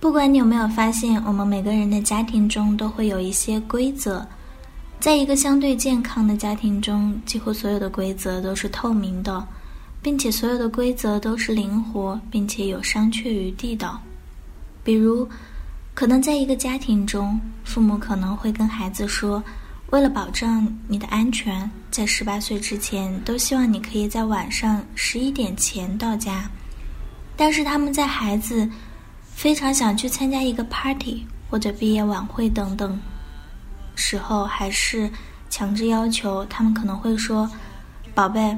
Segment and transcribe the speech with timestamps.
[0.00, 4.26] 不管你有没有发现，我们每个人的家庭中都会有一些规则。
[4.98, 9.46] 在一个相对健康的家庭中，几乎所有的规则都是透明的，
[10.00, 13.94] 并且所有的规则都是灵活并且有商榷余地的。
[14.82, 15.28] 比如，
[15.92, 19.42] 可能在一个家庭中，父母可能会跟孩子说
[19.92, 26.50] ：“为了保障你的安全，在十八岁之前，都希望你可以在晚上十一点前到家。”
[27.36, 28.66] 但是他们在孩子。
[29.40, 33.00] 非常想去参加一个 party 或者毕业晚会等等
[33.94, 35.10] 时候，还是
[35.48, 37.50] 强制要求他们可能会说
[38.14, 38.54] ：“宝贝，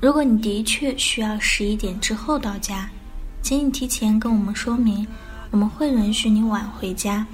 [0.00, 2.90] 如果你的确需要十一点之后到家，
[3.42, 5.06] 请你提前跟我们说明，
[5.52, 7.24] 我们会允许你晚回家。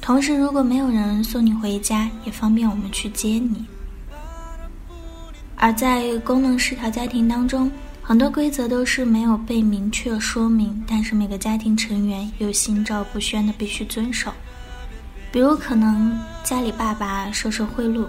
[0.00, 3.66] 同时，如果没有人送你回家，也方便我们去接你。”
[5.54, 7.70] 而在功能失调家庭当中。
[8.08, 14.32] 很多规则都是没有被明确说明，但是每个家庭成员又心照不宣的必须遵守。
[15.30, 18.06] 比如，可能家里爸爸收受贿赂，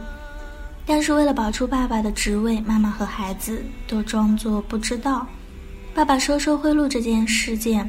[0.86, 5.28] 但是为了保住爸爸的职位，妈妈和孩子都装作不知道。
[5.94, 7.86] 爸爸收受贿赂这件事件，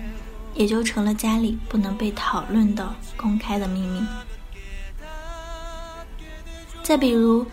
[0.54, 4.02] 也就成了家里不能被讨论的公开的秘密。
[6.82, 7.46] 再比如。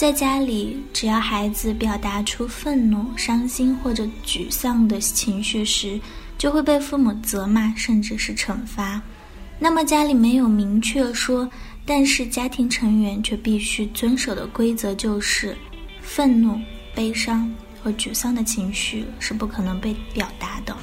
[0.00, 6.00] 在家里，只要孩子表达出愤怒、伤心或者沮丧的情绪时，
[6.38, 8.98] 就会被父母责骂，甚至是惩罚。
[9.58, 11.46] 那么，家里没有明确说，
[11.84, 15.54] 但是家庭成员却必须遵守的规则就是：
[16.00, 16.58] 愤怒、
[16.94, 20.74] 悲伤和沮丧的情绪是不可能被表达的。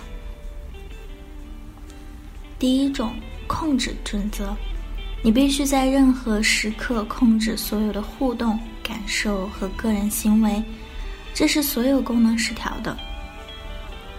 [2.60, 3.16] 第一种
[3.48, 4.56] 控制准则。
[5.24, 10.64] 你必须在任何时刻控制所有的互动、感受和个人行为，
[11.34, 12.96] 这是所有功能失调的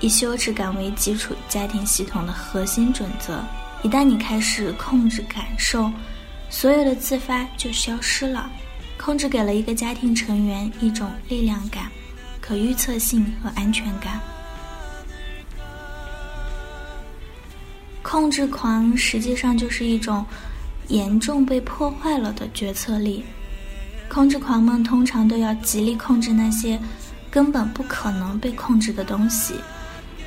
[0.01, 3.43] 以羞耻感为基础家庭系统的核心准则。
[3.83, 5.91] 一旦你开始控制感受，
[6.51, 8.51] 所有的自发就消失了。
[8.99, 11.91] 控制给了一个家庭成员一种力量感、
[12.41, 14.21] 可预测性和安全感。
[18.03, 20.25] 控制狂实际上就是一种。
[20.89, 23.23] 严重被破坏了的决策力，
[24.09, 26.81] 控制狂们通常都要极力控制那些
[27.31, 29.55] 根本不可能被控制的东西，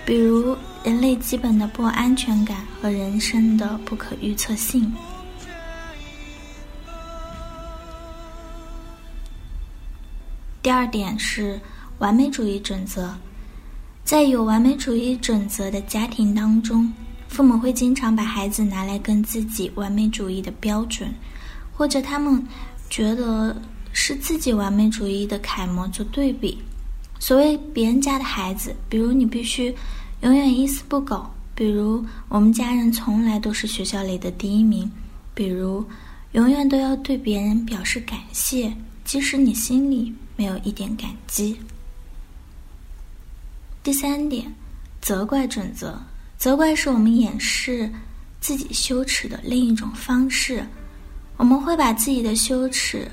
[0.06, 4.92] 比如人类基本的不安全感和人生的不可预测性。
[10.62, 11.60] 第二点是
[11.98, 13.12] 完美主义准则，
[14.04, 16.92] 在有完美主义准则的家庭当中。
[17.28, 21.12] 父母会经常把孩子拿来跟自己完美主义的标准，
[21.74, 22.46] 或者他们
[22.92, 23.60] 觉得
[23.92, 26.62] 是自己完美主义的楷模做对比。
[27.20, 29.74] 所谓别人家的孩子，比如你必须
[30.22, 31.18] 永远一丝不苟；
[31.56, 34.90] 比如我们家人从来都是学校里的第一名；
[35.34, 35.86] 比如
[36.34, 38.72] 永远都要对别人表示感谢，
[39.06, 41.58] 即使你心里没有一点感激。
[43.84, 44.54] 第三点，
[45.02, 46.00] 责怪准则。
[46.38, 47.92] 责怪是我们掩饰
[48.40, 50.66] 自己羞耻的另一种方式。
[51.42, 53.10] 我们会把自己的羞耻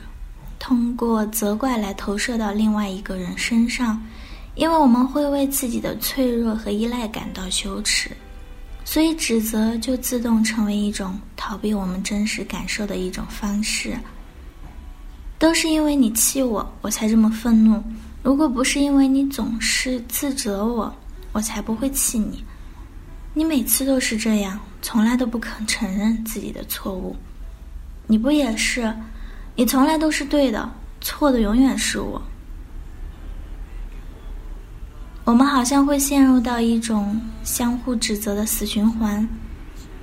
[0.58, 3.98] 通过责怪来投射到另外一个人身上，
[4.54, 8.10] 因为我们会为自己的脆弱和依赖感到羞耻，
[8.84, 13.96] 所以指责就自动成为一种逃避我们真实感受的一种方式。
[15.38, 17.82] 都是因为你气我，我才这么愤怒。
[18.22, 20.94] 如果不是因为你总是自责我，
[21.32, 22.44] 我才不会气你。
[23.32, 27.16] 你每次都是这样，从来都不肯承认自己的错误。
[28.08, 28.92] 你不也是？
[29.54, 30.68] 你从来都是对的，
[31.00, 32.20] 错的永远是我。
[35.24, 39.28] 我们好像会陷入到一种相互指责的死循环，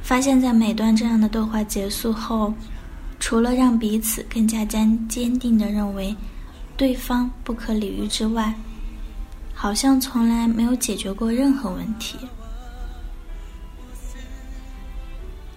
[0.04, 2.54] 发现，在每段这样的对话结束后，
[3.20, 6.16] 除了让彼此更加坚坚定的认为
[6.78, 8.54] 对方不可理喻之外，
[9.54, 12.20] 好像从来没有解决过任何问题。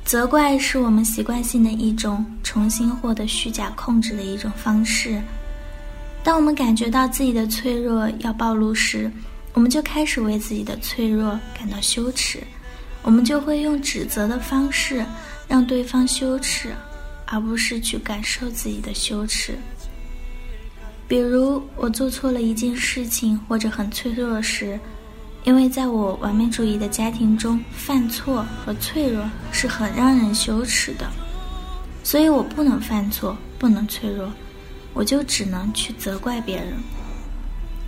[0.08, 5.20] 责怪是我们习惯性的一种重新获得虚假控制的一种方式。
[6.25, 9.12] 当我们感觉到自己的脆弱要暴露时，
[9.52, 12.43] 我们就开始为自己的脆弱感到羞耻，
[13.02, 15.05] 我们就会用指责的方式
[15.46, 16.72] 让对方羞耻，
[17.26, 19.58] 而不是去感受自己的羞耻。
[21.06, 24.81] 比如我做错了一件事情或者很脆弱时，
[25.48, 31.10] 因为在我完美主义的家庭中，犯错和脆弱是很让人羞耻的，
[32.04, 34.30] 所以我不能犯错，不能脆弱，
[34.92, 36.74] 我就只能去责怪别人。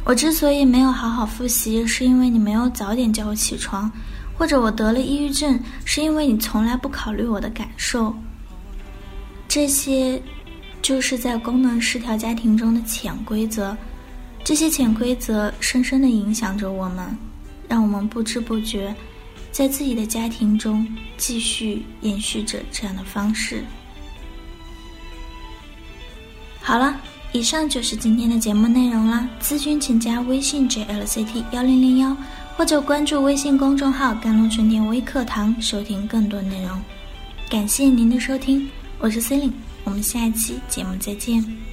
[0.07, 3.91] 我之所以没有好好复习，是因为你没有早点叫我起床；
[4.39, 8.15] 或者我得了抑郁症，是因为你从来不考虑我的感受。
[9.47, 10.21] 这些。
[10.81, 13.77] 就是在功能失调家庭中的潜规则，
[14.43, 17.15] 这些潜规则深深的影响着我们，
[17.71, 18.93] 让我们不知不觉，
[19.53, 20.85] 在自己的家庭中
[21.17, 23.63] 继续延续着这样的方式。
[26.61, 27.01] 好了，
[27.31, 29.29] 以上就是今天的节目内容啦。
[29.41, 32.17] 咨询请加微信 jlct 幺零零幺，
[32.57, 36.83] 或者关注微信公众号“甘露春天微课堂”收听更多内容。
[37.49, 38.69] 感谢您的收听，
[38.99, 41.70] 我是 c e l i n e 我们下一期节目再见。